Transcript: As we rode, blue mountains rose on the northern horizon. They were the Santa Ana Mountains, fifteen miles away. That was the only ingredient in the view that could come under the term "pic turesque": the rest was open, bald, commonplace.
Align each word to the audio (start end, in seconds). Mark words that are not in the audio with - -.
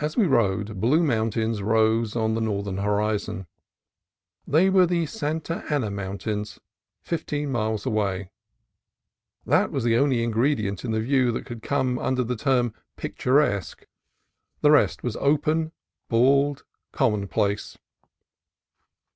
As 0.00 0.16
we 0.16 0.26
rode, 0.26 0.80
blue 0.80 1.04
mountains 1.04 1.62
rose 1.62 2.16
on 2.16 2.34
the 2.34 2.40
northern 2.40 2.78
horizon. 2.78 3.46
They 4.48 4.68
were 4.68 4.84
the 4.84 5.06
Santa 5.06 5.62
Ana 5.72 5.92
Mountains, 5.92 6.58
fifteen 7.02 7.52
miles 7.52 7.86
away. 7.86 8.32
That 9.46 9.70
was 9.70 9.84
the 9.84 9.96
only 9.96 10.24
ingredient 10.24 10.84
in 10.84 10.90
the 10.90 11.00
view 11.00 11.30
that 11.30 11.46
could 11.46 11.62
come 11.62 12.00
under 12.00 12.24
the 12.24 12.34
term 12.34 12.74
"pic 12.96 13.16
turesque": 13.16 13.86
the 14.60 14.72
rest 14.72 15.04
was 15.04 15.14
open, 15.14 15.70
bald, 16.08 16.64
commonplace. 16.90 17.78